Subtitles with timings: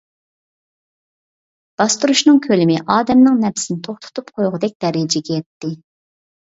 [1.81, 5.77] باستۇرۇشنىڭ كۆلىمى ئادەمنىڭ نەپىسىنى توختىتىپ قويغۇدەك دەرىجىگە يەتتى.